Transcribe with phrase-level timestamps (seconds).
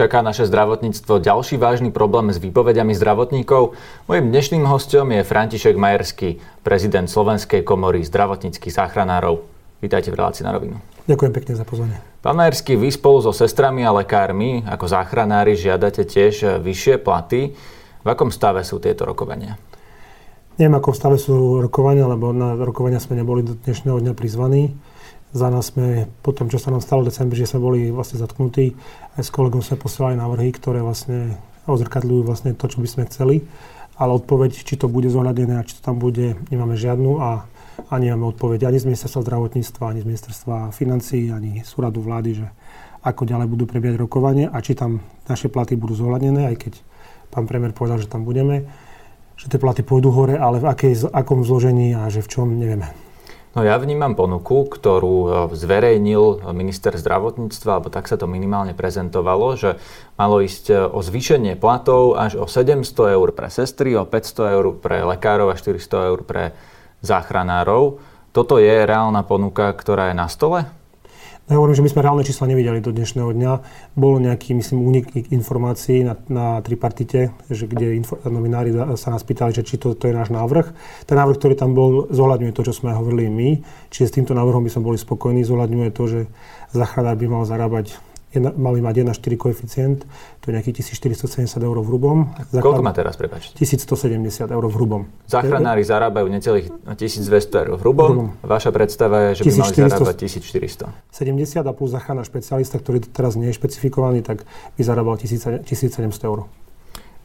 [0.00, 3.76] Čaká naše zdravotníctvo ďalší vážny problém s výpovediami zdravotníkov?
[4.08, 9.44] Mojím dnešným hostom je František Majerský, prezident Slovenskej komory zdravotníckých záchranárov.
[9.84, 10.80] Vítajte v relácii na rovinu.
[11.04, 12.00] Ďakujem pekne za pozvanie.
[12.24, 17.52] Pán Majerský, vy spolu so sestrami a lekármi ako záchranári žiadate tiež vyššie platy.
[18.00, 19.60] V akom stave sú tieto rokovania?
[20.56, 24.72] Neviem, akom stave sú rokovania, lebo na rokovania sme neboli do dnešného dňa prizvaní.
[25.30, 28.18] Za nás sme, po tom, čo sa nám stalo v decembri, že sme boli vlastne
[28.18, 28.74] zatknutí,
[29.14, 31.38] aj s kolegom sme posielali návrhy, ktoré vlastne
[31.70, 33.46] ozrkadľujú vlastne to, čo by sme chceli.
[33.94, 37.46] Ale odpoveď, či to bude zohľadené a či to tam bude, nemáme žiadnu a
[37.94, 42.30] ani nemáme odpoveď ani z ministerstva zdravotníctva, ani z ministerstva financí, ani z úradu vlády,
[42.42, 42.46] že
[43.00, 46.72] ako ďalej budú prebiehať rokovanie a či tam naše platy budú zohľadené, aj keď
[47.30, 48.68] pán premiér povedal, že tam budeme,
[49.40, 53.09] že tie platy pôjdu hore, ale v akej, akom zložení a že v čom, nevieme.
[53.50, 59.58] No ja vnímam ponuku, ktorú e, zverejnil minister zdravotníctva, alebo tak sa to minimálne prezentovalo,
[59.58, 59.74] že
[60.14, 62.86] malo ísť e, o zvýšenie platov až o 700
[63.18, 65.82] eur pre sestry, o 500 eur pre lekárov a 400
[66.14, 66.54] eur pre
[67.02, 67.98] záchranárov.
[68.30, 70.70] Toto je reálna ponuka, ktorá je na stole?
[71.50, 73.52] Ja hovorím, že my sme reálne čísla nevideli do dnešného dňa.
[73.98, 79.50] Bol nejaký, myslím, únik informácií na, na tripartite, že kde info, novinári sa nás pýtali,
[79.50, 80.70] že či to, to je náš návrh.
[81.10, 83.66] Ten návrh, ktorý tam bol, zohľadňuje to, čo sme hovorili my.
[83.90, 85.42] Čiže s týmto návrhom by sme boli spokojní.
[85.42, 86.20] Zohľadňuje to, že
[86.70, 87.98] záchranár by mal zarábať
[88.30, 89.98] jedna, mali mať 1,4 koeficient,
[90.40, 92.18] to je nejakých 1470 eur v hrubom.
[92.54, 93.58] Koľko má teraz, prepáčte?
[93.58, 95.02] 1170 eur v hrubom.
[95.26, 98.10] Záchranári zarábajú necelých 1200 eur v hrubom.
[98.10, 98.28] hrubom.
[98.46, 100.90] Vaša predstava je, že by mali zarábať 1400.
[101.10, 104.46] 70 a plus záchranár špecialista, ktorý teraz nie je špecifikovaný, tak
[104.78, 105.66] by zarábal 1700
[106.24, 106.46] eur.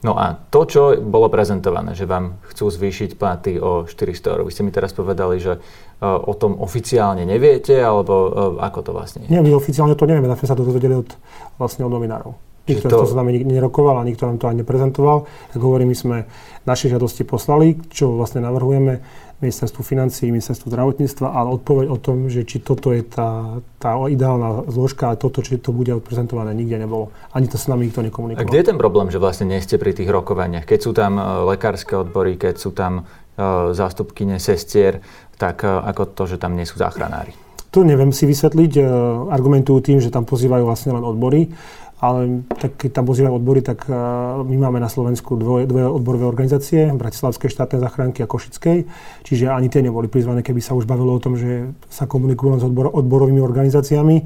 [0.04, 4.52] No a to, čo bolo prezentované, že vám chcú zvýšiť platy o 400 eur, vy
[4.52, 5.60] ste mi teraz povedali, že e,
[6.04, 8.28] o tom oficiálne neviete, alebo e,
[8.60, 9.32] ako to vlastne je?
[9.32, 11.08] Nie, my oficiálne to nevieme, sme sa to dozvedeli od,
[11.56, 12.36] vlastne od novinárov.
[12.66, 12.96] Nikto to...
[13.06, 15.30] to s nami nerokoval a nikto nám to ani neprezentoval.
[15.54, 16.18] Tak hovorím, my sme
[16.66, 19.06] naše žiadosti poslali, čo vlastne navrhujeme
[19.40, 24.64] ministerstvu financí, ministerstvu zdravotníctva, ale odpoveď o tom, že či toto je tá, tá ideálna
[24.72, 27.12] zložka a toto, či to bude odprezentované, nikde nebolo.
[27.36, 28.40] Ani to s nami nikto nekomunikoval.
[28.40, 30.64] A kde je ten problém, že vlastne nie ste pri tých rokovaniach?
[30.64, 35.04] Keď sú tam e, lekárske odbory, keď sú tam uh, zástupkyne sestier,
[35.36, 37.36] tak uh, ako to, že tam nie sú záchranári?
[37.76, 38.80] To neviem si vysvetliť.
[39.28, 41.52] Argumentujú tým, že tam pozývajú vlastne len odbory
[42.06, 46.30] ale tak keď tam pozývajú odbory, tak uh, my máme na Slovensku dvoje, dve odborové
[46.30, 48.86] organizácie, Bratislavskej štátnej zachránky a Košickej,
[49.26, 52.60] čiže ani tie neboli prizvané, keby sa už bavilo o tom, že sa komunikujú len
[52.62, 54.22] s odbor, odborovými organizáciami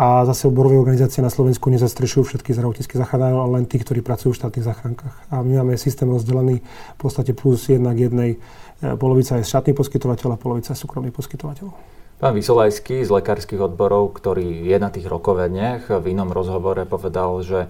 [0.00, 4.32] a zase odborové organizácie na Slovensku nezastrešujú všetky zdravotnícke zachránky, ale len tí, ktorí pracujú
[4.32, 5.14] v štátnych zachránkach.
[5.28, 8.40] A my máme systém rozdelený v podstate plus jednak jednej,
[8.80, 11.99] e, polovica je štátny poskytovateľ a polovica je súkromný poskytovateľ.
[12.20, 17.64] Pán Vysolajský z lekárskych odborov, ktorý je na tých rokovaniach, v inom rozhovore povedal, že
[17.64, 17.68] e,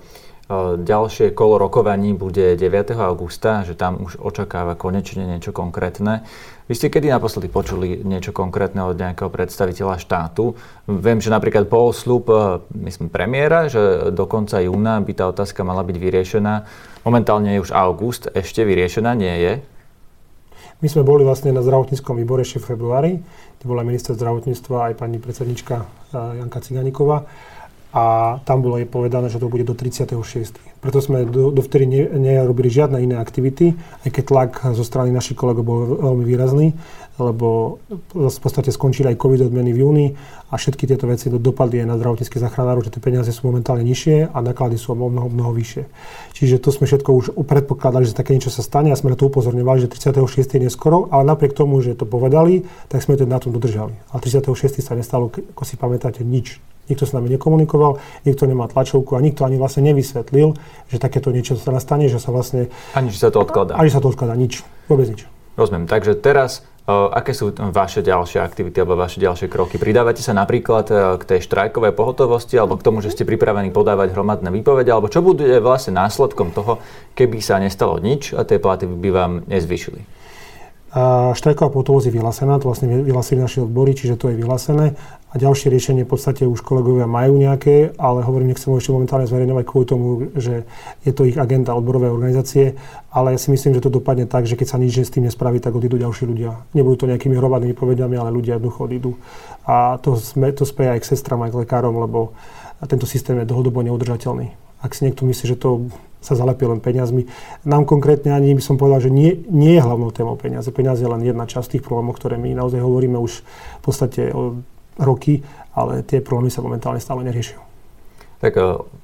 [0.75, 2.99] ďalšie kolo rokovaní bude 9.
[2.99, 6.27] augusta, že tam už očakáva konečne niečo konkrétne.
[6.67, 10.59] Vy ste kedy naposledy počuli niečo konkrétne od nejakého predstaviteľa štátu?
[10.91, 12.59] Viem, že napríklad bol slub, e,
[12.91, 16.55] myslím, premiéra, že do konca júna by tá otázka mala byť vyriešená.
[17.07, 19.53] Momentálne je už august, ešte vyriešená nie je.
[20.81, 23.13] My sme boli vlastne na zdravotníckom výbore ešte v februári,
[23.61, 27.29] kde bola minister zdravotníctva aj pani predsednička eh, Janka Ciganíková
[27.91, 30.15] a tam bolo jej povedané, že to bude do 36.
[30.81, 33.75] Preto sme do, dovtedy ne, nerobili žiadne iné aktivity,
[34.07, 36.73] aj keď tlak zo strany našich kolegov bol veľmi výrazný,
[37.21, 37.83] lebo
[38.15, 40.07] v podstate skončili aj COVID odmeny v júni
[40.49, 44.33] a všetky tieto veci dopadli aj na zdravotníckých zachránárov, že tie peniaze sú momentálne nižšie
[44.33, 45.85] a náklady sú o mnoho, mnoho vyššie.
[46.39, 49.29] Čiže to sme všetko už predpokladali, že také niečo sa stane a sme na to
[49.29, 50.47] upozorňovali, že 36.
[50.47, 53.93] je neskoro, ale napriek tomu, že to povedali, tak sme to na tom dodržali.
[54.15, 54.81] A 36.
[54.81, 59.47] sa nestalo, ako si pamätáte, nič nikto s nami nekomunikoval, nikto nemá tlačovku a nikto
[59.47, 60.59] ani vlastne nevysvetlil,
[60.91, 62.69] že takéto niečo sa nastane, že sa vlastne...
[62.93, 63.79] Ani že sa to odkladá.
[63.79, 64.67] Ani sa to odkladá, nič.
[64.91, 65.31] Vôbec nič.
[65.55, 65.87] Rozumiem.
[65.87, 69.79] Takže teraz aké sú vaše ďalšie aktivity alebo vaše ďalšie kroky?
[69.79, 74.51] Pridávate sa napríklad k tej štrajkovej pohotovosti alebo k tomu, že ste pripravení podávať hromadné
[74.51, 76.83] výpovede, alebo čo bude vlastne následkom toho,
[77.15, 80.03] keby sa nestalo nič a tie platy by vám nezvyšili?
[81.39, 84.99] Štrajková pohotovosť je vyhlásená, to vlastne vyhlásili naši odbory, čiže to je vyhlásené.
[85.31, 89.31] A ďalšie riešenie v podstate už kolegovia majú nejaké, ale hovorím, nechcem ho ešte momentálne
[89.31, 90.67] zverejňovať kvôli tomu, že
[91.07, 92.75] je to ich agenda odborové organizácie,
[93.15, 95.63] ale ja si myslím, že to dopadne tak, že keď sa nič s tým nespraví,
[95.63, 96.59] tak odídu ďalší ľudia.
[96.75, 99.15] Nebudú to nejakými hromadnými povediami, ale ľudia jednoducho odídu.
[99.71, 102.35] A to, sme, to speje aj k sestram, aj k lekárom, lebo
[102.91, 104.51] tento systém je dlhodobo neudržateľný.
[104.83, 105.87] Ak si niekto myslí, že to
[106.21, 107.25] sa zalepí len peniazmi.
[107.65, 110.69] Nám konkrétne ani by som povedal, že nie, nie je hlavnou témou peniaze.
[110.69, 113.41] Peniaze je len jedna časť tých problémov, ktoré my naozaj hovoríme už
[113.81, 114.29] v podstate
[115.01, 115.41] roky,
[115.73, 117.70] ale tie problémy sa momentálne stále neriešia.
[118.41, 118.57] Tak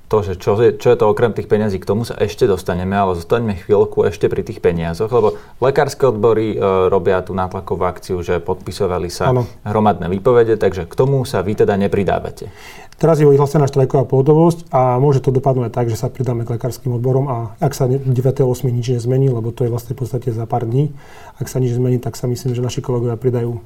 [0.07, 2.95] to, že čo je, čo je to okrem tých peniazí, k tomu sa ešte dostaneme,
[2.95, 8.23] ale zostaneme chvíľku ešte pri tých peniazoch, lebo lekárske odbory e, robia tú nátlakovú akciu,
[8.23, 9.51] že podpisovali sa ano.
[9.67, 12.55] hromadné výpovede, takže k tomu sa vy teda nepridávate.
[12.97, 16.97] Teraz je vyhlásená štrajková pohotovosť a môže to dopadnúť tak, že sa pridáme k lekárskym
[16.97, 18.41] odborom a ak sa 9.8.
[18.73, 20.97] nič nezmení, lebo to je vlastne v podstate za pár dní,
[21.37, 23.61] ak sa nič zmení, tak sa myslím, že naši kolegovia pridajú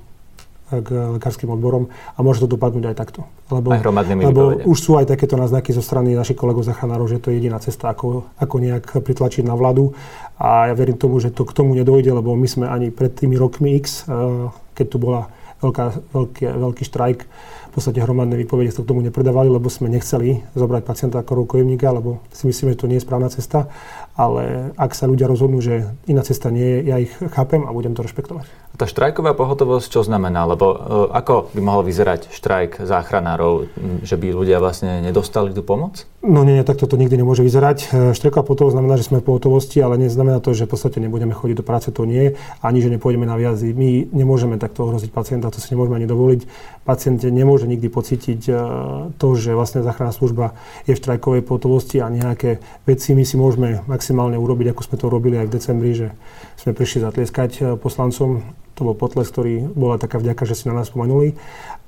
[0.71, 3.27] k lekárskym odborom a môže to dopadnúť aj takto.
[3.51, 3.83] Lebo, aj
[4.23, 7.59] lebo už sú aj takéto náznaky zo strany našich kolegov zachránárov, že to je jediná
[7.59, 9.99] cesta, ako, ako nejak pritlačiť na vládu
[10.39, 13.35] a ja verím tomu, že to k tomu nedojde, lebo my sme ani pred tými
[13.35, 15.27] rokmi X, eh, keď tu bola
[15.61, 15.85] veľká,
[16.15, 17.21] veľký, veľký štrajk,
[17.71, 21.87] v podstate hromadné výpovede sa k tomu nepredávali, lebo sme nechceli zobrať pacienta ako rukojemníka,
[21.95, 23.71] lebo si myslíme, že to nie je správna cesta.
[24.19, 27.95] Ale ak sa ľudia rozhodnú, že iná cesta nie je, ja ich chápem a budem
[27.95, 28.51] to rešpektovať.
[28.75, 30.49] Tá štrajková pohotovosť čo znamená?
[30.51, 30.77] Lebo e,
[31.15, 33.69] ako by mohol vyzerať štrajk záchranárov?
[34.03, 36.09] Že by ľudia vlastne nedostali tú pomoc?
[36.25, 37.79] No nie, nie takto to nikdy nemôže vyzerať.
[37.81, 41.37] E, štrajková pohotovosť znamená, že sme v pohotovosti, ale neznamená to, že v podstate nebudeme
[41.37, 42.35] chodiť do práce, to nie.
[42.65, 43.77] Ani, že nepôjdeme na viazy.
[43.77, 46.41] My nemôžeme takto ohroziť pacienta, to si nemôžeme ani dovoliť.
[46.91, 48.53] Pacient nemôže nikdy pocítiť e,
[49.15, 50.59] to, že vlastne záchranná služba
[50.91, 55.07] je v štrajkovej pohotovosti a nejaké veci my si môžeme maximálne urobiť, ako sme to
[55.07, 56.11] robili aj v decembri, že
[56.59, 58.43] sme prišli zatlieskať poslancom
[58.81, 61.37] to bol potles, ktorý bola taká vďaka, že si na nás spomenuli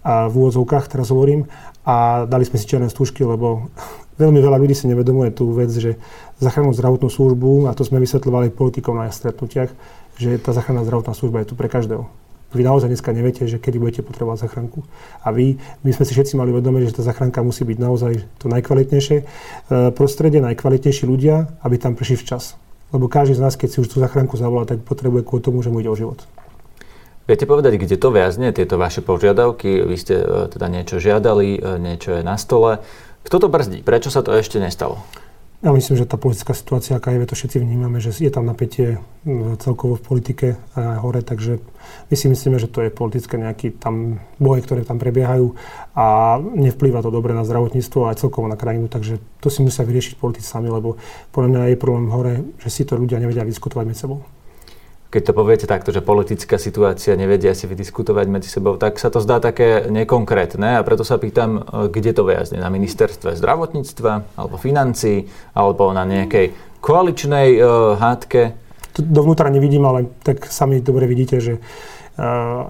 [0.04, 1.49] a v úvodzovkách teraz hovorím
[1.88, 3.72] a dali sme si čierne stúžky, lebo
[4.22, 5.96] veľmi veľa ľudí si nevedomuje tú vec, že
[6.37, 9.72] zachránnu zdravotnú službu, a to sme vysvetľovali politikom na stretnutiach,
[10.20, 12.22] že tá záchranná zdravotná služba je tu pre každého.
[12.52, 14.84] Vy naozaj dneska neviete, že kedy budete potrebovať zachránku.
[15.25, 18.52] A vy, my sme si všetci mali vedomie, že tá zachránka musí byť naozaj to
[18.52, 19.25] najkvalitnejšie e,
[19.96, 22.60] prostredie, najkvalitnejší ľudia, aby tam prišli včas.
[22.93, 25.72] Lebo každý z nás, keď si už tú zachránku zavolá, tak potrebuje kvôli tomu, že
[25.72, 26.20] mu ide o život.
[27.25, 29.88] Viete povedať, kde to viazne, tieto vaše požiadavky?
[29.88, 32.84] Vy ste e, teda niečo žiadali, e, niečo je na stole.
[33.25, 33.81] Kto to brzdí?
[33.81, 35.00] Prečo sa to ešte nestalo?
[35.62, 38.99] Ja myslím, že tá politická situácia, aká je, to všetci vnímame, že je tam napätie
[39.62, 41.62] celkovo v politike a hore, takže
[42.11, 45.55] my si myslíme, že to je politické nejaký tam boje, ktoré tam prebiehajú
[45.94, 50.19] a nevplýva to dobre na zdravotníctvo a celkovo na krajinu, takže to si musia vyriešiť
[50.19, 50.99] politici sami, lebo
[51.31, 54.26] podľa mňa je problém hore, že si to ľudia nevedia diskutovať medzi sebou
[55.12, 59.20] keď to poviete takto, že politická situácia nevedia si vydiskutovať medzi sebou, tak sa to
[59.20, 62.56] zdá také nekonkrétne a preto sa pýtam, e, kde to viazne?
[62.56, 68.59] Na ministerstve zdravotníctva, alebo financí, alebo na nejakej koaličnej uh, hádke?
[68.99, 71.62] Dovnútra nevidím, ale tak sami dobre vidíte, že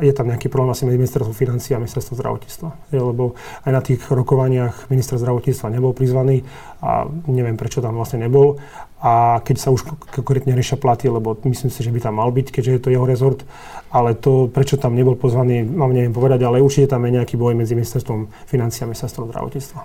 [0.01, 2.69] je tam nejaký problém asi medzi ministerstvom financí a ministerstvom zdravotníctva.
[2.97, 3.37] Lebo
[3.69, 6.41] aj na tých rokovaniach minister zdravotníctva nebol prizvaný
[6.81, 8.57] a neviem, prečo tam vlastne nebol.
[9.03, 9.85] A keď sa už
[10.15, 13.05] konkrétne riešia platy, lebo myslím si, že by tam mal byť, keďže je to jeho
[13.05, 13.43] rezort,
[13.91, 17.59] ale to, prečo tam nebol pozvaný, mám neviem povedať, ale určite tam je nejaký boj
[17.59, 19.81] medzi ministerstvom financí a ministerstvom zdravotníctva.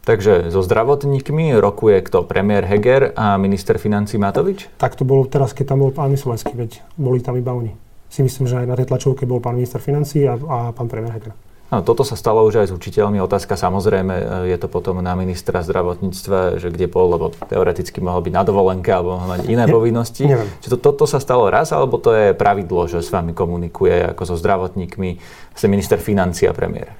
[0.00, 2.24] Takže so zdravotníkmi rokuje kto?
[2.24, 4.70] Premiér Heger a minister financí Matovič?
[4.80, 8.26] Tak to bolo teraz, keď tam bol pán Myslovenský, veď boli tam iba oni si
[8.26, 11.34] myslím, že aj na tej tlačovke bol pán minister financí a, a pán premiér Heger.
[11.70, 13.22] No, toto sa stalo už aj s učiteľmi.
[13.22, 18.34] Otázka samozrejme je to potom na ministra zdravotníctva, že kde bol, lebo teoreticky mohol byť
[18.34, 20.26] na dovolenke alebo mohol mať iné ne, povinnosti.
[20.26, 20.50] Neviem.
[20.66, 24.34] To, toto sa stalo raz, alebo to je pravidlo, že s vami komunikuje ako so
[24.34, 25.22] zdravotníkmi,
[25.54, 26.90] ste minister financí a premiér?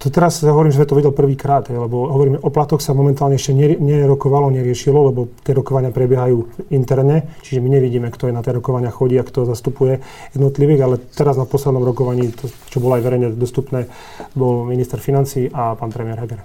[0.00, 3.52] To teraz hovorím, že sme to videl prvýkrát, lebo hovoríme, o platoch sa momentálne ešte
[3.52, 8.88] nerokovalo, neriešilo, lebo tie rokovania prebiehajú interne, čiže my nevidíme, kto je na tie rokovania
[8.88, 10.00] chodí a kto zastupuje
[10.32, 13.92] jednotlivých, ale teraz na poslednom rokovaní, to, čo bolo aj verejne dostupné,
[14.32, 16.40] bol minister financí a pán premiér Heger.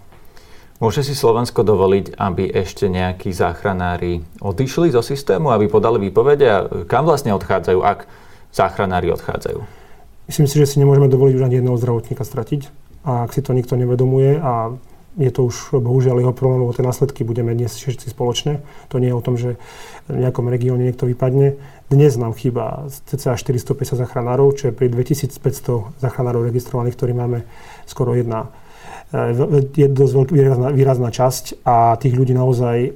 [0.83, 6.67] Môže si Slovensko dovoliť, aby ešte nejakí záchranári odišli zo systému, aby podali výpovede a
[6.91, 8.03] kam vlastne odchádzajú, ak
[8.51, 9.63] záchranári odchádzajú?
[10.27, 13.53] Myslím si, že si nemôžeme dovoliť už ani jedného zdravotníka stratiť a ak si to
[13.53, 14.73] nikto nevedomuje a
[15.15, 18.59] je to už bohužiaľ jeho problém, lebo tie následky budeme dnes všetci spoločne.
[18.91, 19.55] To nie je o tom, že
[20.11, 21.55] v nejakom regióne niekto vypadne.
[21.87, 27.47] Dnes nám chýba cca 450 zachránárov, čo je pri 2500 zachránárov registrovaných, ktorí máme
[27.87, 28.51] skoro jedna
[29.15, 32.91] e, je dosť veľký, výrazná, výrazná časť a tých ľudí naozaj e,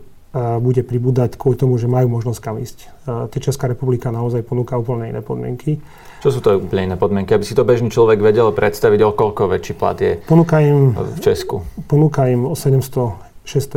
[0.60, 2.78] bude pribúdať kvôli tomu, že majú možnosť kam ísť.
[3.08, 5.80] E, Česká republika naozaj ponúka úplne iné podmienky.
[6.20, 9.56] Čo sú to úplne iné podmienky, aby si to bežný človek vedel predstaviť, o koľko
[9.56, 11.64] väčší plat je ponúka im, v Česku?
[11.88, 13.16] Ponúka im o 706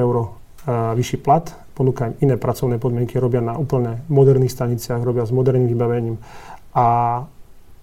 [0.02, 0.34] eur
[0.66, 5.70] vyšší plat, ponúka im iné pracovné podmienky, robia na úplne moderných staniciach, robia s moderným
[5.70, 6.18] vybavením.
[6.75, 6.87] A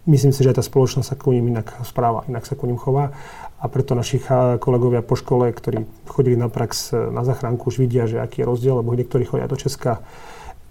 [0.07, 2.75] myslím si, že aj tá spoločnosť sa ku ním inak správa, inak sa ku ním
[2.75, 3.15] chová.
[3.59, 4.23] A preto naši
[4.59, 8.47] kolegovia po škole, ktorí chodili na prax e, na zachránku, už vidia, že aký je
[8.47, 9.99] rozdiel, lebo niektorí chodia do Česka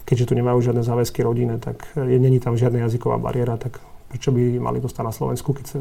[0.09, 3.77] keďže tu nemajú žiadne záväzky rodine, tak je, není tam žiadna jazyková bariéra, tak
[4.09, 5.79] prečo by mali dostať na Slovensku, keď, sa,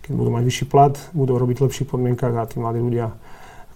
[0.00, 3.12] keď budú mať vyšší plat, budú robiť v lepších podmienkach a tí mladí ľudia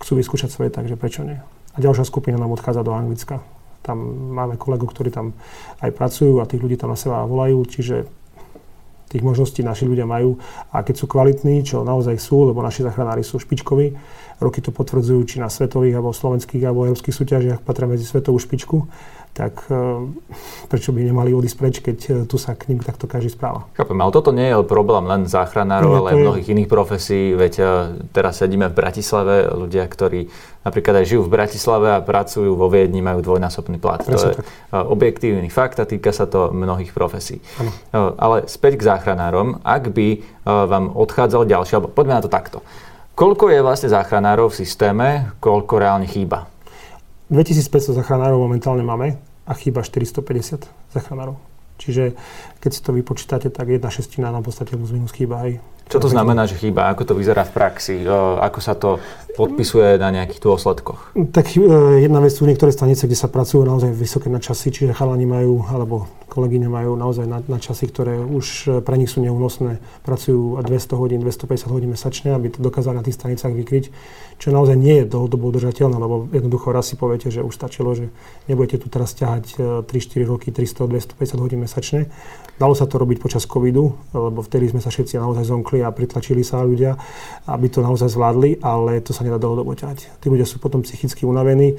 [0.00, 1.37] chcú vyskúšať svoje, takže prečo nie.
[1.76, 3.45] A ďalšia skupina nám odchádza do Anglicka.
[3.85, 4.00] Tam
[4.33, 5.37] máme kolegov, ktorí tam
[5.85, 8.09] aj pracujú a tých ľudí tam na seba volajú, čiže
[9.11, 10.38] tých možností naši ľudia majú
[10.71, 13.99] a keď sú kvalitní, čo naozaj sú, lebo naši zachranári sú špičkoví,
[14.38, 18.87] roky to potvrdzujú, či na svetových alebo slovenských alebo európskych súťažiach patria medzi svetovú špičku,
[19.30, 20.10] tak e,
[20.66, 23.70] prečo by nemali odísť preč, keď e, tu sa k ním takto každý správa.
[23.78, 27.32] Chápem, ale toto nie je problém len záchranárov, ale aj mnohých iných profesí.
[27.32, 27.64] Veď e,
[28.10, 30.26] teraz sedíme v Bratislave, ľudia, ktorí
[30.66, 34.02] napríklad aj žijú v Bratislave a pracujú vo Viedni, majú dvojnásobný plat.
[34.02, 34.46] Presne to je tak.
[34.75, 37.40] objektívny fakt a týka sa to mnohých profesí.
[37.56, 37.72] Ano.
[38.20, 42.60] Ale späť k záchranárom, ak by vám odchádzal ďalší, alebo poďme na to takto.
[43.16, 45.08] Koľko je vlastne záchranárov v systéme,
[45.40, 46.50] koľko reálne chýba?
[47.30, 51.38] 2500 zachránárov momentálne máme a chýba 450 zachránárov.
[51.80, 52.12] Čiže
[52.60, 55.49] keď si to vypočítate, tak jedna šestina nám v podstate plus minus chýba.
[55.49, 55.64] Hej.
[55.88, 56.92] Čo to znamená, že chýba?
[56.92, 58.04] Ako to vyzerá v praxi?
[58.37, 59.00] Ako sa to
[59.37, 61.14] podpisuje na nejakých dôsledkoch?
[61.34, 61.62] Tak e,
[62.02, 66.08] jedna vec sú niektoré stanice, kde sa pracujú naozaj vysoké načasy, čiže chalani majú, alebo
[66.30, 69.82] kolegyne majú naozaj na, na časy, ktoré už e, pre nich sú neúnosné.
[70.06, 73.84] Pracujú 200 hodín, 250 hodín mesačne, aby to dokázali na tých stanicách vykryť,
[74.38, 78.14] čo naozaj nie je dlhodobo udržateľné, lebo jednoducho raz si poviete, že už stačilo, že
[78.46, 82.06] nebudete tu teraz ťahať 3-4 e, roky 300-250 hodín mesačne.
[82.60, 86.44] Dalo sa to robiť počas covidu, lebo vtedy sme sa všetci naozaj zomkli a pritlačili
[86.44, 86.92] sa ľudia,
[87.49, 90.20] aby to naozaj zvládli, ale to sa nedá dlhodobo ťahať.
[90.20, 91.76] Tí ľudia sú potom psychicky unavení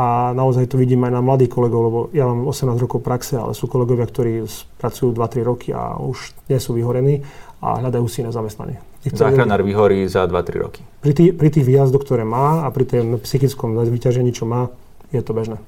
[0.00, 3.52] a naozaj to vidím aj na mladých kolegov, lebo ja mám 18 rokov praxe, ale
[3.52, 4.46] sú kolegovia, ktorí
[4.78, 7.26] pracujú 2-3 roky a už nie sú vyhorení
[7.60, 8.80] a hľadajú si na zamestnanie.
[9.04, 10.80] Záchranár vyhorí za 2-3 roky.
[11.04, 14.72] Pri, tý, pri tých výjazdoch, ktoré má a pri tom psychickom vyťažení, čo má,
[15.12, 15.60] je to bežné.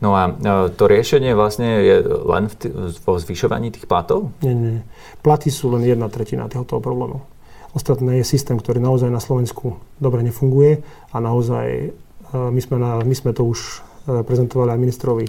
[0.00, 2.72] No a e, to riešenie vlastne je len v t-
[3.04, 4.32] vo zvyšovaní tých platov?
[4.40, 4.80] Nie, nie.
[5.20, 7.20] Platy sú len jedna tretina tohoto problému.
[7.70, 10.82] Ostatné je systém, ktorý naozaj na Slovensku dobre nefunguje
[11.14, 11.88] a naozaj e,
[12.34, 13.58] my sme, na, my sme to už
[14.10, 15.24] e, prezentovali aj ministrovi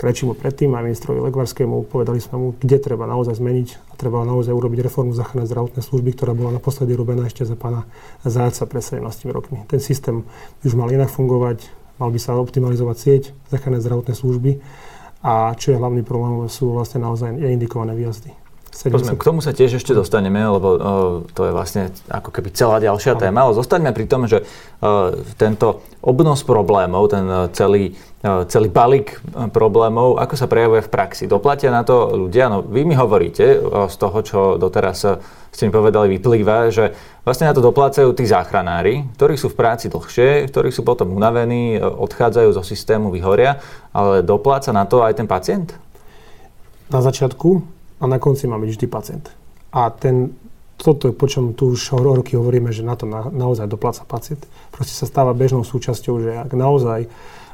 [0.00, 1.84] Krečimu predtým, aj ministrovi Legvarskému.
[1.92, 6.16] Povedali sme mu, kde treba naozaj zmeniť a treba naozaj urobiť reformu záchrannej zdravotnej služby,
[6.16, 7.84] ktorá bola naposledy robená ešte za pána
[8.24, 9.60] Záca pred 17 rokmi.
[9.68, 10.24] Ten systém
[10.64, 11.68] už mal inak fungovať,
[12.00, 13.22] mal by sa optimalizovať sieť
[13.52, 14.64] záchranné zdravotné služby
[15.22, 18.41] a čo je hlavný problém, sú vlastne naozaj neindikované výjazdy.
[18.72, 20.80] Pozme, k tomu sa tiež ešte dostaneme, lebo uh,
[21.36, 25.84] to je vlastne ako keby celá ďalšia téma, ale zostaňme pri tom, že uh, tento
[26.00, 27.92] obnos problémov, ten uh, celý,
[28.24, 31.28] uh, celý balík uh, problémov, ako sa prejavuje v praxi.
[31.28, 32.48] Doplatia na to ľudia?
[32.48, 35.20] No, vy mi hovoríte uh, z toho, čo doteraz uh,
[35.52, 36.96] ste mi povedali, vyplýva, že
[37.28, 41.76] vlastne na to doplácajú tí záchranári, ktorí sú v práci dlhšie, ktorí sú potom unavení,
[41.76, 43.60] odchádzajú zo systému, vyhoria,
[43.92, 45.76] ale dopláca na to aj ten pacient?
[46.88, 49.30] Na začiatku a na konci má byť vždy pacient.
[49.70, 50.34] A ten,
[50.74, 54.42] toto, po čom tu už roky hovoríme, že na to na, naozaj dopláca pacient,
[54.74, 57.06] proste sa stáva bežnou súčasťou, že ak naozaj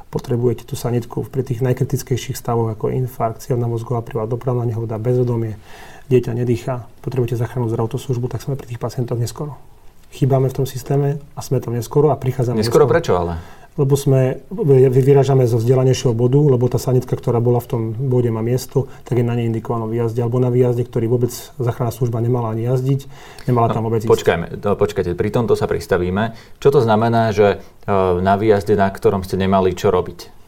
[0.09, 5.61] potrebujete tú sanitku pri tých najkritickejších stavoch ako infarkt, cievna mozgová príva, dopravná nehoda, bezvedomie,
[6.09, 9.61] dieťa nedýcha, potrebujete zachránúť zdravotnú službu, tak sme pri tých pacientoch neskoro.
[10.09, 12.89] Chýbame v tom systéme a sme tam neskoro a prichádzame neskoro.
[12.89, 13.58] Neskoro prečo ale?
[13.77, 14.41] Lebo sme,
[14.89, 19.21] vyrážame zo vzdelanejšieho bodu, lebo tá sanitka, ktorá bola v tom bode má miesto, tak
[19.21, 23.05] je na nej indikovanom výjazde, alebo na výjazde, ktorý vôbec záchranná služba nemala ani jazdiť,
[23.45, 26.33] nemala no, tam vôbec počkajme, to, počkajte, pri tomto sa pristavíme.
[26.57, 27.87] Čo to znamená, že e,
[28.19, 30.39] na výjazde, na ktorom ste nemali čo robiť?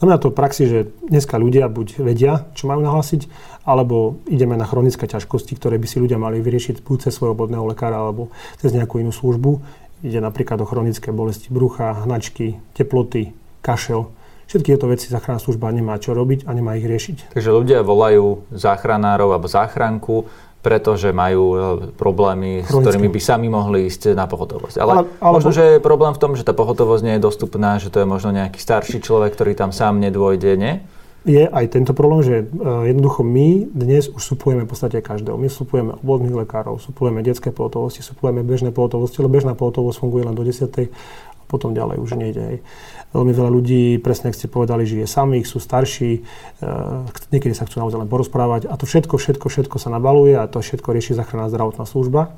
[0.00, 3.28] Znamená to v praxi, že dneska ľudia buď vedia, čo majú nahlásiť,
[3.68, 7.68] alebo ideme na chronické ťažkosti, ktoré by si ľudia mali vyriešiť buď cez svojho obvodného
[7.68, 9.60] lekára alebo cez nejakú inú službu.
[10.00, 14.08] Ide napríklad o chronické bolesti brucha, hnačky, teploty, kašel.
[14.48, 17.36] Všetky tieto veci záchranná služba nemá čo robiť a nemá ich riešiť.
[17.36, 20.26] Takže ľudia volajú záchranárov alebo záchranku,
[20.60, 21.58] pretože majú e,
[21.96, 22.68] problémy, Chronické.
[22.68, 24.76] s ktorými by sami mohli ísť na pohotovosť.
[24.76, 27.80] Ale, ale, ale možno, že je problém v tom, že tá pohotovosť nie je dostupná,
[27.80, 30.84] že to je možno nejaký starší človek, ktorý tam sám nedôjde, nie?
[31.24, 35.36] Je aj tento problém, že uh, jednoducho my dnes už suplujeme v podstate každého.
[35.36, 40.32] My suplujeme obvodných lekárov, suplujeme detské pohotovosti, suplujeme bežné pohotovosti, lebo bežná pohotovosť funguje len
[40.32, 40.64] do 10.
[40.64, 42.64] a potom ďalej už nejde.
[43.12, 46.24] Veľmi veľa ľudí, presne ako ste povedali, žije samých, sú starší,
[46.64, 50.48] uh, niekedy sa chcú naozaj len porozprávať a to všetko, všetko, všetko sa nabaluje a
[50.48, 52.32] to všetko rieši záchranná zdravotná služba.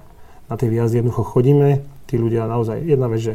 [0.51, 3.35] Na tej výjazdy jednoducho chodíme, tí ľudia naozaj, jedna vec, že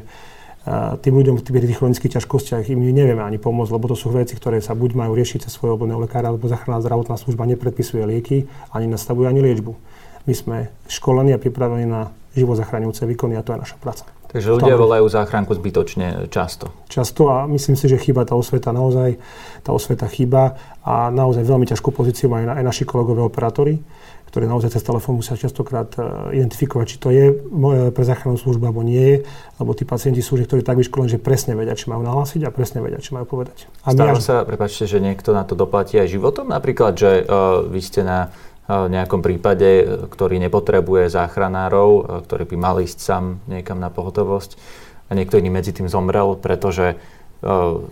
[1.00, 4.59] tým ľuďom v tých chronických ťažkostiach im nevieme ani pomôcť, lebo to sú veci, ktoré
[4.59, 8.91] sa buď majú riešiť cez svojho obvodného lekára, alebo záchranná zdravotná služba nepredpisuje lieky, ani
[8.91, 9.71] nastavuje ani liečbu.
[10.27, 10.57] My sme
[10.91, 14.03] školení a pripravení na živo zachraňujúce výkony a to je naša práca.
[14.27, 16.67] Takže ľudia volajú záchranku zbytočne často.
[16.91, 19.15] Často a myslím si, že chýba tá osveta naozaj,
[19.63, 23.79] tá osveta chýba a naozaj veľmi ťažkú pozíciu majú aj naši kolegové operátori,
[24.27, 27.31] ktoré naozaj cez telefón musia častokrát uh, identifikovať, či to je
[27.96, 29.17] pre záchrannú službu alebo nie je,
[29.57, 32.51] lebo tí pacienti sú, že ktorí tak vyškolení, že presne vedia, či majú nahlásiť a
[32.51, 33.72] presne vedia, či majú povedať.
[33.88, 34.24] A Stáva až...
[34.24, 36.51] sa, prepačte, že niekto na to doplatí aj životom?
[36.51, 38.29] Napríklad, že uh, vy ste na
[38.67, 44.60] nejakom prípade, ktorý nepotrebuje záchranárov, ktorý by mal ísť sám niekam na pohotovosť
[45.07, 47.00] a niekto iný medzi tým zomrel, pretože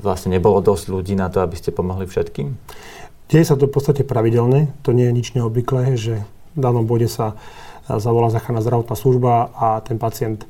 [0.04, 2.60] vlastne nebolo dosť ľudí na to, aby ste pomohli všetkým?
[3.30, 6.22] Deje sa to v podstate pravidelne, to nie je nič neobvyklé, že
[6.54, 7.34] v danom bode sa
[7.86, 10.46] zavolá záchranná zdravotná služba a ten pacient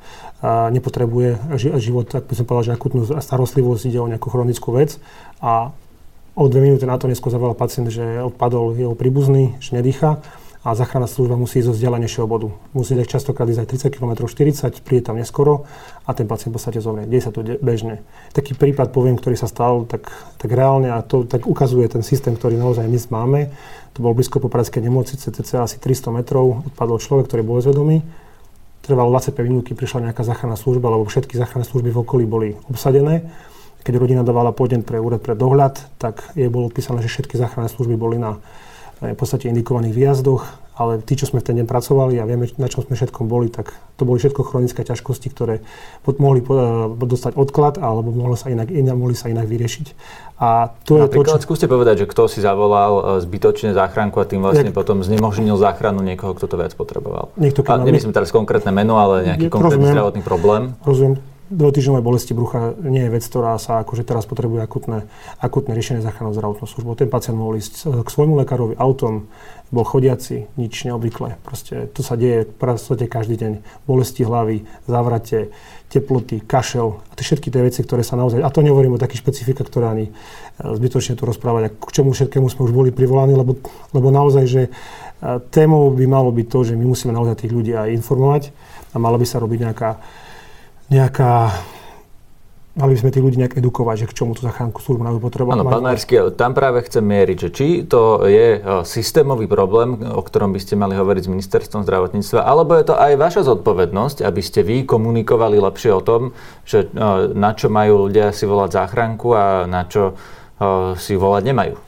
[0.45, 4.99] nepotrebuje život, tak by som povedal, že akutnú starostlivosť, ide o nejakú chronickú vec
[5.39, 5.71] a
[6.35, 10.19] O dve minúty na to neskôr zavolal pacient, že odpadol jeho príbuzný, že nedýcha
[10.65, 12.49] a záchranná služba musí ísť zo vzdialenejšieho bodu.
[12.73, 15.69] Musí ísť častokrát ísť aj 30 km, 40, príde tam neskoro
[16.09, 17.05] a ten pacient v podstate zomrie.
[17.05, 18.01] Deje sa to bežne.
[18.33, 20.09] Taký prípad poviem, ktorý sa stal tak,
[20.41, 23.53] tak reálne a to tak ukazuje ten systém, ktorý naozaj dnes máme.
[23.93, 28.01] To bol blízko po Pražskej nemocnice, cca asi 300 metrov, odpadol človek, ktorý bol zvedomý.
[28.81, 33.21] Trvalo 25 minút, prišla nejaká záchranná služba, lebo všetky záchranné služby v okolí boli obsadené
[33.85, 37.69] keď rodina dávala podnet pre úrad pre dohľad, tak jej bolo odpísané, že všetky záchranné
[37.69, 38.41] služby boli na
[39.03, 40.43] v podstate indikovaných výjazdoch,
[40.75, 43.47] ale tí, čo sme v ten deň pracovali a vieme, na čom sme všetkom boli,
[43.47, 45.63] tak to boli všetko chronické ťažkosti, ktoré
[46.19, 46.47] mohli eh,
[46.91, 49.87] dostať odklad, alebo mohlo sa inak, inak, mohli sa inak vyriešiť.
[50.35, 51.47] A to Napríklad je to, čo...
[51.47, 54.75] skúste povedať, že kto si zavolal eh, zbytočne záchranku a tým vlastne Jak...
[54.75, 57.31] potom znemožnil záchranu niekoho, kto to viac potreboval.
[57.39, 60.75] Niekto, a nemyslím teraz konkrétne meno, ale nejaký konkrétny zdravotný problém.
[60.83, 65.05] Rozumiem dvojtýždňové bolesti brucha nie je vec, ktorá sa akože teraz potrebuje akutné,
[65.37, 66.97] akutné riešenie záchrannou zdravotnou službou.
[66.97, 69.29] Ten pacient mohol ísť k svojmu lekárovi autom,
[69.73, 71.41] bol chodiaci, nič neobvyklé.
[71.41, 73.51] Proste to sa deje v podstate každý deň.
[73.89, 75.49] Bolesti hlavy, závrate,
[75.89, 78.45] teploty, kašel a tie všetky tie veci, ktoré sa naozaj...
[78.45, 80.11] A to nehovorím o takých špecifika, ktoré ani e,
[80.61, 83.57] zbytočne tu rozprávať, a k čomu všetkému sme už boli privolaní, lebo,
[83.93, 84.69] lebo naozaj, že e,
[85.49, 88.43] témou by malo byť to, že my musíme naozaj tých ľudí aj informovať
[88.93, 89.89] a mala by sa robiť nejaká
[90.89, 91.53] nejaká
[92.75, 95.55] mali by sme tých ľudí nejak edukovať, že k čomu tú zachránku službu majú potrebovať.
[95.55, 100.19] Áno, pán Majerský, tam práve chcem mieriť, že či to je e, systémový problém, o
[100.19, 104.41] ktorom by ste mali hovoriť s ministerstvom zdravotníctva, alebo je to aj vaša zodpovednosť, aby
[104.43, 106.35] ste vy komunikovali lepšie o tom,
[106.67, 106.99] že e,
[107.31, 110.13] na čo majú ľudia si volať záchranku a na čo e,
[110.99, 111.84] si volať nemajú.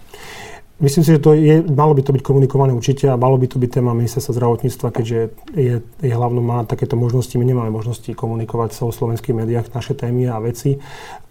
[0.77, 3.57] Myslím si, že to je, malo by to byť komunikované určite a malo by to
[3.57, 5.19] byť téma ministerstva zdravotníctva, keďže
[5.57, 7.33] je, je hlavno má takéto možnosti.
[7.33, 10.77] My nemáme možnosti komunikovať sa o slovenských médiách naše témy a veci.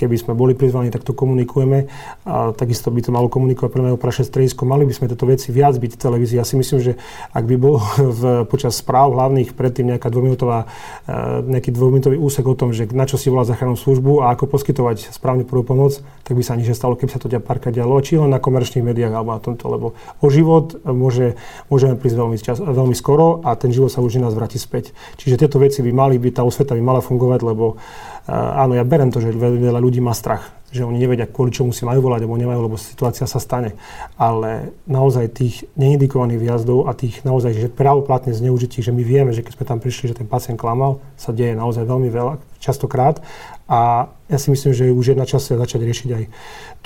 [0.03, 1.87] Keby sme boli prizvaní, tak to komunikujeme.
[2.27, 4.67] A takisto by to malo komunikovať pre mňa praše stredisko.
[4.67, 6.43] Mali by sme tieto veci viac byť v televízii.
[6.43, 6.93] Ja si myslím, že
[7.31, 7.79] ak by bol
[8.19, 10.67] v, počas správ hlavných predtým nejaká dvojminútová,
[11.07, 14.51] e, nejaký dvojminútový úsek o tom, že na čo si volá záchrannú službu a ako
[14.51, 18.19] poskytovať správne prvú pomoc, tak by sa nič nestalo, keby sa to párkrát dialo, či
[18.19, 19.87] len na komerčných médiách alebo na tomto, lebo
[20.25, 21.37] o život môže,
[21.69, 24.97] môžeme prísť veľmi, čas, veľmi skoro a ten život sa už nás vráti späť.
[25.21, 28.83] Čiže tieto veci by mali byť, tá osveta by mala fungovať, lebo uh, áno, ja
[28.83, 32.27] berem to, že veľa ľudí má strach že oni nevedia, kvôli čomu si majú volať,
[32.27, 33.79] alebo nemajú, lebo situácia sa stane.
[34.19, 39.41] Ale naozaj tých neindikovaných výjazdov a tých naozaj, že právoplatne zneužití, že my vieme, že
[39.41, 43.23] keď sme tam prišli, že ten pacient klamal, sa deje naozaj veľmi veľa, častokrát.
[43.67, 46.25] A ja si myslím, že už je na čase začať riešiť aj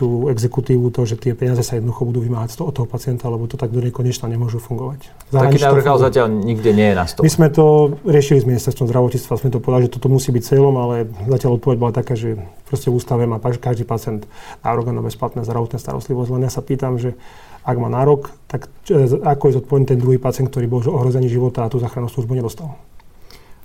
[0.00, 3.60] tú exekutívu, to, že tie peniaze sa jednoducho budú vymáhať od toho pacienta, lebo to
[3.60, 5.12] tak do nekonečna nemôžu fungovať.
[5.28, 7.24] Taký návrh ale zatiaľ nikde nie je na stole.
[7.28, 10.74] My sme to riešili s ministerstvom zdravotníctva, sme to povedali, že toto musí byť cieľom,
[10.80, 10.96] ale
[11.28, 14.24] zatiaľ odpoveď bola taká, že proste v ústave má každý pacient
[14.64, 16.32] nárok na bezplatné zdravotné starostlivosť.
[16.32, 17.12] Len ja sa pýtam, že
[17.60, 18.72] ak má nárok, tak
[19.20, 22.72] ako je zodpovedný ten druhý pacient, ktorý bol ohrozený života a tú záchrannú službu nedostal.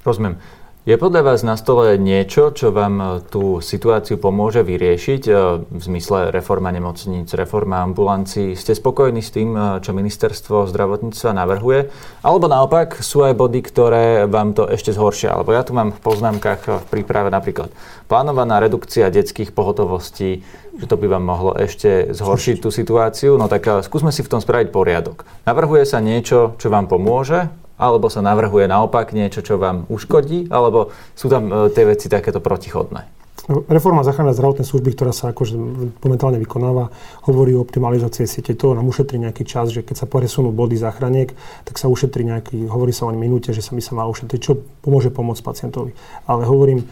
[0.04, 0.36] Rozumiem.
[0.85, 5.33] Je podľa vás na stole niečo, čo vám e, tú situáciu pomôže vyriešiť e,
[5.65, 8.53] v zmysle reforma nemocníc, reforma ambulancií?
[8.53, 11.89] Ste spokojní s tým, e, čo ministerstvo zdravotníctva navrhuje?
[12.21, 15.33] Alebo naopak sú aj body, ktoré vám to ešte zhoršia?
[15.33, 17.73] Alebo ja tu mám v poznámkach v príprave napríklad
[18.05, 20.45] plánovaná redukcia detských pohotovostí,
[20.77, 23.41] že to by vám mohlo ešte zhoršiť tú situáciu.
[23.41, 25.25] No tak skúsme si v tom spraviť poriadok.
[25.49, 30.95] Navrhuje sa niečo, čo vám pomôže alebo sa navrhuje naopak niečo, čo vám uškodí, alebo
[31.15, 33.15] sú tam e, tie veci takéto protichodné?
[33.45, 35.53] Reforma záchrannej zdravotnej služby, ktorá sa akože
[36.01, 36.89] momentálne vykonáva,
[37.29, 38.57] hovorí o optimalizácii siete.
[38.57, 41.29] To nám ušetrí nejaký čas, že keď sa presunú body záchraniek,
[41.61, 44.57] tak sa ušetrí nejaký, hovorí sa o minúte, že sa mi sa má ušetriť, čo
[44.81, 45.93] pomôže pomôcť pacientovi.
[46.25, 46.89] Ale hovorím,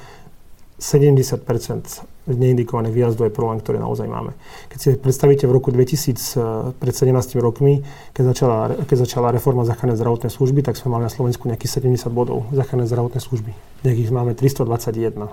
[0.84, 4.36] 70% neindikovaných výjazdov je problém, ktorý naozaj máme.
[4.68, 9.64] Keď si predstavíte v roku 2000, eh, pred 17 rokmi, keď začala, keď začala reforma
[9.64, 13.52] záchrannej zdravotnej služby, tak sme mali na Slovensku nejakých 70 bodov záchrannej zdravotnej služby.
[13.88, 15.32] Nejakých máme 321.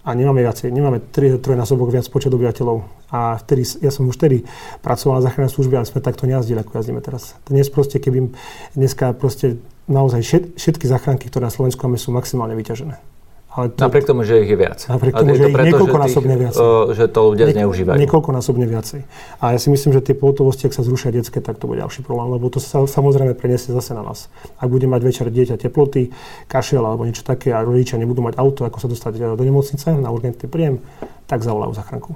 [0.00, 2.82] a nemáme viacej, nemáme tri, trojnásobok viac počet obyvateľov.
[3.12, 4.48] A vtedy, ja som už vtedy
[4.80, 7.36] pracoval na záchrannej službe a sme takto nejazdili, ako jazdíme teraz.
[7.46, 8.32] Dnes proste, keby
[8.74, 13.19] dneska proste naozaj všetky záchranky, ktoré na Slovensku máme, sú maximálne vyťažené.
[13.50, 14.78] Ale to, napriek tomu, že ich je viac.
[14.86, 16.62] Napriek tomu, že je ich niekoľkonásobne viacej.
[16.94, 17.98] Že to ľudia Niek- zneužívajú.
[17.98, 19.00] Niekoľkonásobne viacej.
[19.42, 22.06] A ja si myslím, že tie pohotovosti, ak sa zrušia detské, tak to bude ďalší
[22.06, 24.30] problém, lebo to sa samozrejme preniesie zase na nás.
[24.62, 26.14] Ak bude mať večer dieťa teploty,
[26.46, 29.98] kašel alebo niečo také a rodičia nebudú mať auto, ako sa dostať e, do nemocnice
[29.98, 30.78] na urgentný príjem,
[31.26, 32.14] tak zavolajú záchranku.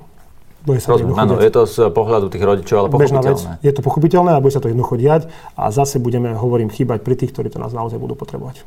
[0.64, 3.30] Rozumiem, áno, je to z pohľadu tých rodičov, ale pochopiteľné.
[3.36, 5.28] Vec, je to pochopiteľné a bude sa to jednoducho diať
[5.60, 8.64] a zase budeme, hovorím, chýbať pri tých, ktorí to nás naozaj budú potrebovať.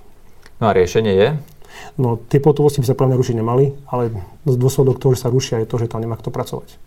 [0.58, 1.30] No a riešenie je?
[1.98, 4.10] No tie potovosti by sa mňa rušiť nemali, ale
[4.46, 6.78] dôsledok toho, že sa rušia, je to, že tam nemá kto pracovať.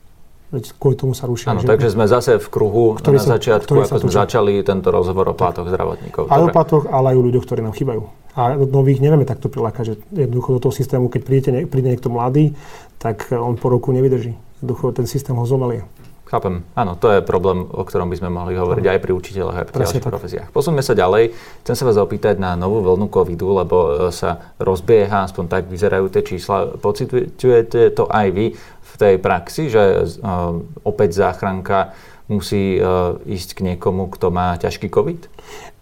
[0.51, 1.55] Veď kvôli tomu sa rušia.
[1.55, 5.31] Áno, takže sme zase v kruhu ktorý na sa, začiatku, ako sme začali tento rozhovor
[5.31, 6.27] o platoch zdravotníkov.
[6.27, 8.03] Aj o platoch, ale aj o ľuďoch, ktorí nám chýbajú.
[8.35, 12.59] A nových nevieme takto prilákať, že jednoducho do toho systému, keď príde, príde niekto mladý,
[12.99, 14.35] tak on po roku nevydrží.
[14.59, 15.87] Jednoducho ten systém ho zomelie.
[16.31, 16.63] Chápem.
[16.79, 19.75] Áno, to je problém, o ktorom by sme mohli hovoriť aj pri učiteľoch, aj pri
[19.75, 20.13] Presne ďalších tak.
[20.15, 20.49] profesiách.
[20.55, 21.35] Posuňme sa ďalej.
[21.67, 26.07] Chcem sa vás opýtať na novú vlnu covidu, lebo e, sa rozbieha, aspoň tak vyzerajú
[26.07, 26.79] tie čísla.
[26.79, 31.95] Pocitujete to aj vy v tej praxi, že uh, opäť záchranka
[32.27, 35.31] musí uh, ísť k niekomu, kto má ťažký covid?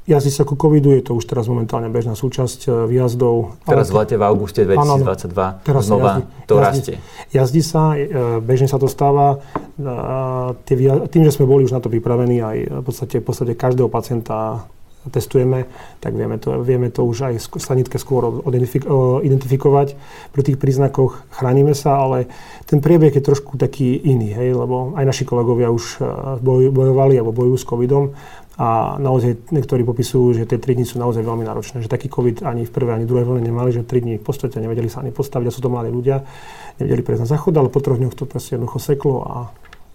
[0.08, 3.60] Jazdí sa ku covidu, je to už teraz momentálne bežná súčasť e, výjazdov.
[3.68, 6.96] Teraz v lete v auguste 2022 teraz znova jazdí, to jazdí, rastie.
[7.28, 8.08] Jazdí sa, e,
[8.40, 9.36] bežne sa to stáva.
[9.76, 10.72] E,
[11.12, 14.64] tým, že sme boli už na to pripravení, aj v podstate, v podstate každého pacienta
[15.12, 15.68] testujeme,
[16.00, 18.44] tak vieme to, vieme to už aj sanitke skôr
[19.24, 19.88] identifikovať.
[20.32, 22.28] Pri tých príznakoch chránime sa, ale
[22.64, 26.00] ten priebeh je trošku taký iný, hej, lebo aj naši kolegovia už
[26.44, 28.04] bojovali alebo bojujú s covidom
[28.58, 31.78] a naozaj niektorí popisujú, že tie 3 dni sú naozaj veľmi náročné.
[31.78, 34.24] Že taký COVID ani v prvej, ani v druhej vlne nemali, že 3 dní v
[34.26, 36.26] podstate nevedeli sa ani postaviť a sú to mladí ľudia.
[36.82, 39.36] Nevedeli prejsť na záchod, ale po troch dňoch to proste jednoducho seklo a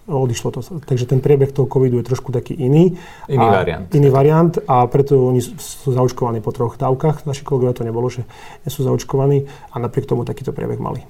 [0.08, 0.60] odišlo to.
[0.64, 2.96] Takže ten priebeh toho covidu je trošku taký iný.
[3.28, 3.88] Iný variant.
[3.92, 7.28] Iný variant a preto oni sú zaočkovaní po troch dávkach.
[7.28, 8.24] Naši kolegovia to nebolo, že
[8.64, 11.04] nie sú zaočkovaní a napriek tomu takýto priebeh mali.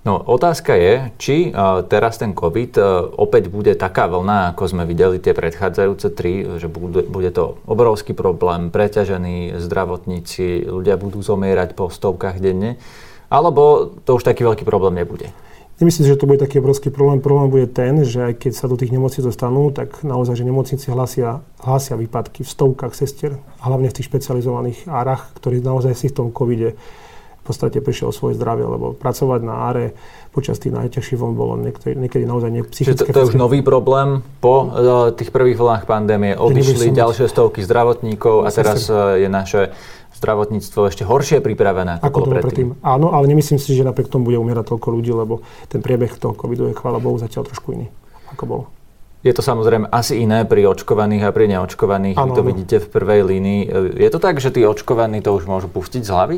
[0.00, 4.88] No, otázka je, či uh, teraz ten COVID uh, opäť bude taká vlna, ako sme
[4.88, 11.76] videli tie predchádzajúce tri, že bude, bude to obrovský problém, preťažení zdravotníci, ľudia budú zomierať
[11.76, 12.80] po stovkách denne,
[13.28, 15.28] alebo to už taký veľký problém nebude?
[15.80, 17.24] Nemyslím si, že to bude taký obrovský problém.
[17.24, 20.92] Problém bude ten, že aj keď sa do tých nemocníc dostanú, tak naozaj, že nemocnici
[20.92, 26.16] hlásia, hlásia výpadky v stovkách sestier, hlavne v tých špecializovaných árach, ktorí naozaj si v
[26.20, 26.76] tom covide
[27.50, 29.92] podstate prišiel o svoje zdravie, lebo pracovať na áre
[30.30, 33.02] počas tých najťažších vln bolo niekedy, niekedy naozaj psychické.
[33.02, 36.38] Čiže to, to je už nový problém po uh, tých prvých vlnách pandémie.
[36.38, 39.74] Odišli ďalšie stovky zdravotníkov a teraz uh, je naše
[40.20, 42.46] zdravotníctvo ešte horšie pripravené ako, ako bolo predtým.
[42.46, 42.68] predtým.
[42.84, 46.36] Áno, ale nemyslím si, že napriek tomu bude umierať toľko ľudí, lebo ten priebeh toho
[46.36, 47.88] covidu je, chvála Bohu, zatiaľ trošku iný,
[48.30, 48.64] ako bolo.
[49.20, 52.16] Je to samozrejme asi iné pri očkovaných a pri neočkovaných.
[52.16, 52.48] Ano, Vy to ano.
[52.48, 53.60] vidíte v prvej línii.
[54.00, 56.36] Je to tak, že tí očkovaní to už môžu pustiť z hlavy?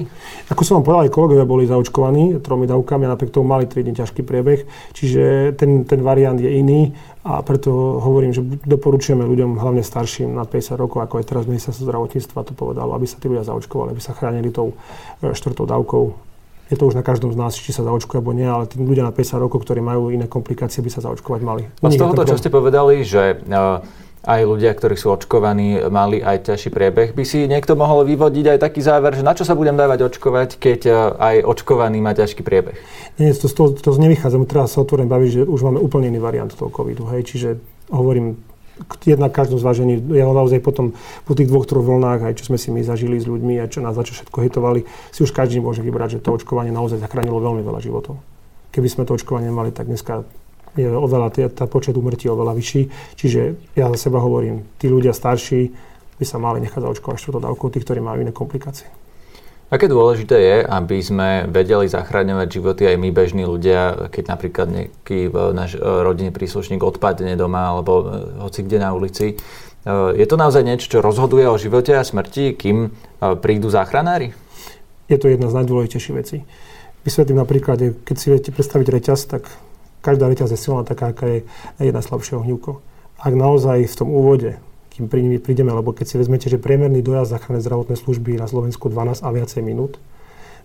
[0.51, 3.87] Ako som vám povedal, aj kolegovia boli zaočkovaní tromi dávkami a napriek tomu mali 3
[3.87, 4.66] dní ťažký priebeh.
[4.99, 6.90] Čiže ten, ten variant je iný
[7.23, 11.87] a preto hovorím, že doporučujeme ľuďom, hlavne starším nad 50 rokov, ako aj teraz ministerstvo
[11.87, 14.75] zdravotníctva to povedalo, aby sa tí ľudia zaočkovali, aby sa chránili tou
[15.23, 16.32] e, štvrtou dávkou
[16.72, 19.04] je to už na každom z nás, či sa zaočkuje alebo nie, ale tí ľudia
[19.04, 21.62] na 50 rokov, ktorí majú iné komplikácie, by sa zaočkovať mali.
[21.68, 23.85] A z tohoto, čo ste povedali, že uh,
[24.24, 28.58] aj ľudia, ktorí sú očkovaní, mali aj ťažší priebeh, by si niekto mohol vyvodiť aj
[28.64, 32.40] taký záver, že na čo sa budem dávať očkovať, keď uh, aj očkovaný má ťažký
[32.40, 32.80] priebeh?
[33.20, 34.48] Nie, to, to, to nevychádzam.
[34.48, 37.04] Teraz sa otvorím baviť, že už máme úplne iný variant toho covidu.
[37.12, 37.28] Hej?
[37.28, 37.48] Čiže
[37.92, 38.40] hovorím,
[39.04, 40.96] jedna každom zvážení, ja naozaj potom
[41.28, 43.85] po tých dvoch, troch vlnách, aj čo sme si my zažili s ľuďmi a čo
[43.85, 47.38] nás za čo všetko hitovali, si už každý môže vybrať, že to očkovanie naozaj zachránilo
[47.38, 48.18] veľmi veľa životov.
[48.72, 50.24] Keby sme to očkovanie mali, tak dneska
[50.72, 52.82] je oveľa, tá počet umrtí oveľa vyšší.
[53.20, 53.40] Čiže
[53.76, 55.68] ja za seba hovorím, tí ľudia starší
[56.16, 59.01] by sa mali nechať zaočkovať štvrtou dávkou, tí, ktorí majú iné komplikácie.
[59.72, 65.32] Aké dôležité je, aby sme vedeli zachráňovať životy aj my bežní ľudia, keď napríklad nejaký
[65.32, 68.04] e, náš e, rodinný príslušník odpadne doma alebo e,
[68.44, 69.40] hoci kde na ulici.
[70.14, 72.94] Je to naozaj niečo, čo rozhoduje o živote a smrti, kým
[73.42, 74.30] prídu záchranári?
[75.11, 76.46] Je to jedna z najdôležitejších vecí.
[77.02, 79.50] Vysvetlím napríklad, keď si viete predstaviť reťaz, tak
[79.98, 81.38] každá reťaz je silná taká, aká je
[81.82, 82.78] jedna slabšie ohnívko.
[83.18, 85.09] Ak naozaj v tom úvode kým
[85.40, 89.28] prídeme, lebo keď si vezmete, že priemerný dojazd záchrannej zdravotnej služby na Slovensku 12 a
[89.33, 89.96] viacej minút,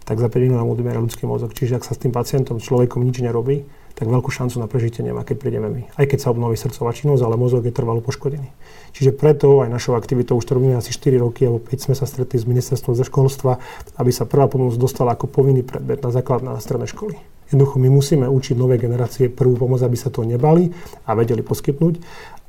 [0.03, 1.55] tak za 5 minút nám odobiera ľudský mozog.
[1.55, 3.63] Čiže ak sa s tým pacientom, človekom nič nerobí,
[3.97, 5.81] tak veľkú šancu na prežitie nemá, keď prídeme my.
[5.97, 8.45] Aj keď sa obnoví srdcová činnosť, ale mozog je trvalo poškodený.
[8.93, 12.05] Čiže preto aj našou aktivitou už to robíme asi 4 roky, alebo 5 sme sa
[12.05, 13.57] stretli s ministerstvom školstva,
[13.97, 17.17] aby sa prvá pomoc dostala ako povinný predmet na základná a stredné školy.
[17.47, 20.67] Jednoducho my musíme učiť nové generácie prvú pomoc, aby sa to nebali
[21.07, 21.95] a vedeli poskytnúť.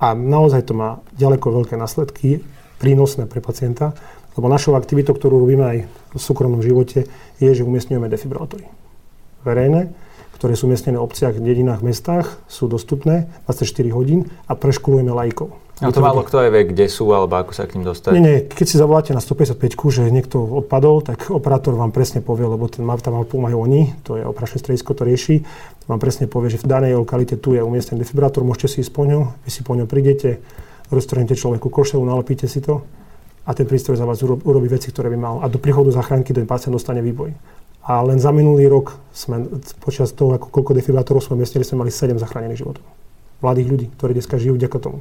[0.02, 2.42] A naozaj to má ďaleko veľké následky,
[2.78, 3.94] prínosné pre pacienta,
[4.38, 5.78] lebo našou aktivitou, ktorú robíme aj
[6.14, 7.10] v súkromnom živote,
[7.42, 8.70] je, že umiestňujeme defibrilátory.
[9.42, 9.90] Verejné,
[10.38, 15.50] ktoré sú umiestnené v obciach, dedinách, mestách, sú dostupné 24 hodín a preškolujeme lajkov.
[15.78, 18.10] A to málo kto aj vie, kde sú, alebo ako sa k ním dostať?
[18.18, 22.50] Nie, nie, keď si zavoláte na 155, že niekto odpadol, tak operátor vám presne povie,
[22.50, 25.46] lebo ten tam majú oni, to je operačné stredisko, to rieši,
[25.86, 29.06] vám presne povie, že v danej lokalite tu je umiestnený defibrátor, môžete si ísť po
[29.06, 30.42] ňu, vy si po ňu prídete,
[30.90, 32.82] roztrhnete človeku košelu, nalepíte si to
[33.48, 35.34] a ten prístroj za vás urobí veci, ktoré by mal.
[35.40, 37.32] A do príchodu záchranky ten pacient dostane výboj.
[37.88, 39.48] A len za minulý rok sme,
[39.80, 42.84] počas toho, ako koľko defibrátorov sme umiestnili, sme mali 7 zachránených životov.
[43.40, 45.00] Mladých ľudí, ktorí dneska žijú vďaka tomu.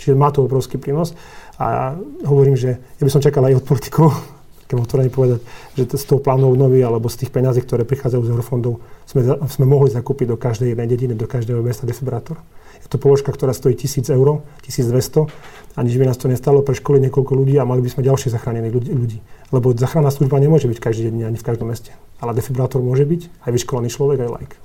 [0.00, 1.12] Čiže má to obrovský prínos.
[1.60, 1.92] A
[2.24, 4.08] hovorím, že ja by som čakal aj od politikov,
[4.72, 5.44] keď otvorene povedať,
[5.76, 9.66] že z toho plánu obnovy alebo z tých peňazí, ktoré prichádzajú z eurofondov, sme, sme
[9.68, 12.40] mohli zakúpiť do každej jednej dediny, do každého mesta defibrátor.
[12.80, 15.28] Je to položka, ktorá stojí 1000 eur, 1200
[15.76, 18.32] a nič by nás to nestalo pre školy niekoľko ľudí a mali by sme ďalšie
[18.32, 19.18] zachránených ľudí.
[19.52, 21.92] Lebo záchranná služba nemôže byť každý deň ani v každom meste.
[22.22, 24.56] Ale defibrátor môže byť aj vyškolovaný človek, aj like.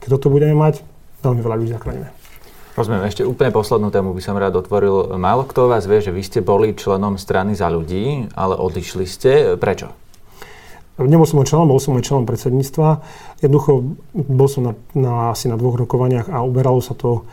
[0.00, 0.80] Keď toto budeme mať,
[1.20, 2.21] veľmi veľa ľudí zachránime.
[2.72, 5.20] Rozumiem, ešte úplne poslednú tému by som rád otvoril.
[5.20, 9.60] Málo kto vás vie, že vy ste boli členom strany za ľudí, ale odišli ste.
[9.60, 9.92] Prečo?
[10.96, 13.04] Nebol som členom, bol som môj členom predsedníctva.
[13.44, 17.28] Jednoducho bol som na, na, asi na dvoch rokovaniach a uberalo sa to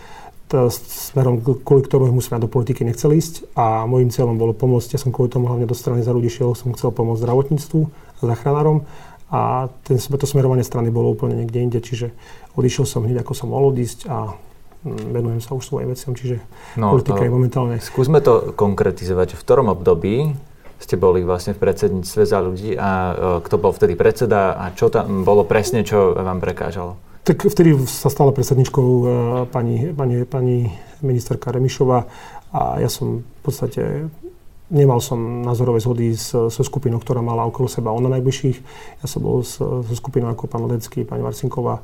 [0.51, 4.97] smerom, kvôli ktorému sme do politiky nechceli ísť a môjim cieľom bolo pomôcť.
[4.97, 7.79] Ja som kvôli tomu hlavne do strany za ľudí šiel, som chcel pomôcť zdravotníctvu
[8.19, 8.83] a záchranárom
[9.31, 12.11] a ten, to smerovanie strany bolo úplne niekde inde, čiže
[12.57, 14.33] odišiel som hneď, ako som mohol odísť a
[14.87, 16.39] venujem sa už svojim veciam, čiže
[16.79, 17.75] no, politika je momentálne...
[17.83, 19.35] Skúsme to konkretizovať.
[19.35, 20.31] V ktorom období
[20.79, 23.13] ste boli vlastne v predsedníctve za ľudí a uh,
[23.43, 26.95] kto bol vtedy predseda a čo tam bolo presne, čo vám prekážalo?
[27.27, 29.07] Tak vtedy sa stala predsedničkou uh,
[29.51, 30.71] pani, pani, pani
[31.03, 32.07] ministerka Remišová
[32.55, 34.07] a ja som v podstate
[34.71, 38.57] nemal som názorové zhody so, so skupinou, ktorá mala okolo seba ona najbližších.
[39.03, 41.81] Ja som bol so, so skupinou ako pán Ledecký, pani Marcinková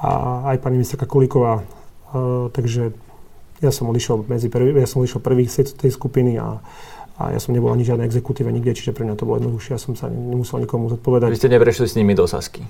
[0.00, 1.62] a aj pani ministerka Kolíková.
[2.54, 2.94] Takže
[3.58, 6.62] ja som odišiel medzi prvý, ja som odišiel prvý z tej skupiny a
[7.14, 9.80] a ja som nebol ani žiadnej exekutíve nikde, čiže pre mňa to bolo jednoduchšie, ja
[9.80, 11.30] som sa nemusel nikomu zodpovedať.
[11.30, 12.66] Vy ste neprešli s nimi do Sasky?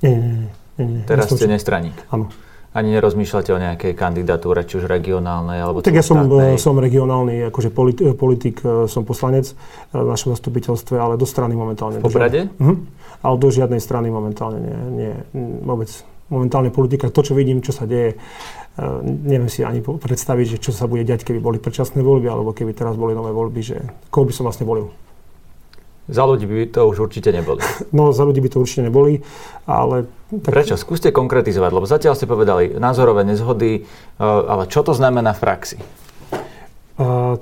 [0.00, 0.50] Nie, nie, nie.
[0.80, 1.02] Nie, nie.
[1.04, 1.94] Teraz ste nestraník.
[2.08, 2.32] Áno.
[2.74, 7.46] Ani nerozmýšľate o nejakej kandidatúre, či už regionálnej, alebo Tak ja som, eh, som regionálny,
[7.52, 9.54] akože politik, eh, politik, eh, som poslanec
[9.94, 12.02] v našom zastupiteľstve, ale do strany momentálne.
[12.02, 12.50] Po Brade?
[12.58, 12.82] Uh-huh.
[13.22, 15.12] Ale do žiadnej strany momentálne nie, nie,
[15.62, 15.92] vôbec.
[16.32, 18.16] Momentálne politika, to, čo vidím, čo sa deje,
[19.04, 22.72] neviem si ani predstaviť, že čo sa bude diať, keby boli predčasné voľby, alebo keby
[22.72, 23.76] teraz boli nové voľby, že
[24.08, 24.88] koho by som vlastne volil.
[26.04, 27.64] Za ľudí by to už určite neboli.
[27.96, 29.24] No, za ľudí by to určite neboli,
[29.64, 30.04] ale...
[30.28, 30.52] Tak...
[30.52, 30.76] Prečo?
[30.76, 35.78] Skúste konkretizovať, lebo zatiaľ ste povedali názorové nezhody, eh, ale čo to znamená v praxi?
[36.94, 37.38] Uh,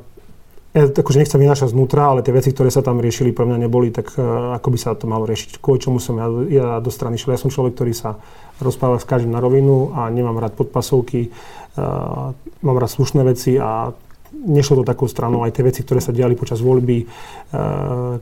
[0.72, 3.92] ja akože nechcem vynášať znútra, ale tie veci, ktoré sa tam riešili, pre mňa neboli,
[3.92, 5.60] tak uh, ako by sa to malo riešiť.
[5.60, 7.36] Kvôli čomu som ja, ja do strany šiel.
[7.36, 8.16] Ja som človek, ktorý sa
[8.56, 12.32] rozpráva s každým na rovinu a nemám rád podpasovky, uh,
[12.64, 13.92] mám rád slušné veci a
[14.32, 15.44] nešlo to takou stranou.
[15.44, 17.06] Aj tie veci, ktoré sa diali počas voľby, eh,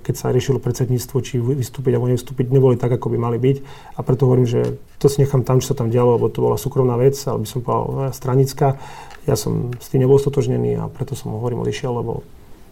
[0.03, 3.57] keď sa riešilo predsedníctvo, či vystúpiť alebo nevystúpiť, neboli tak, ako by mali byť.
[3.97, 6.59] A preto hovorím, že to si nechám tam, čo sa tam dialo, lebo to bola
[6.59, 8.77] súkromná vec, ale by som povedal stranická.
[9.25, 12.27] Ja som s tým nebol stotožnený a preto som hovorím odišiel, lebo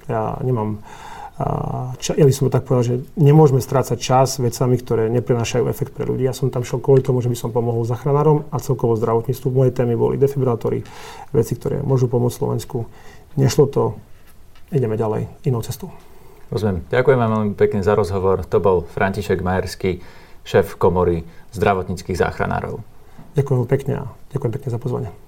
[0.09, 0.83] ja nemám
[2.03, 6.03] ja by som to tak povedal, že nemôžeme strácať čas vecami, ktoré neprinášajú efekt pre
[6.03, 6.27] ľudí.
[6.27, 9.47] Ja som tam šiel kvôli tomu, že by som pomohol záchranárom a celkovo zdravotníctvu.
[9.55, 10.83] Moje témy boli defibrátory,
[11.31, 12.91] veci, ktoré môžu pomôcť Slovensku.
[13.39, 13.83] Nešlo to,
[14.75, 15.95] ideme ďalej inou cestou.
[16.51, 16.83] Rozumiem.
[16.91, 18.43] Ďakujem vám veľmi pekne za rozhovor.
[18.43, 20.03] To bol František Majerský,
[20.43, 21.23] šéf komory
[21.55, 22.83] zdravotníckých záchranárov.
[23.39, 25.28] Ďakujem pekne a ďakujem pekne za pozvanie.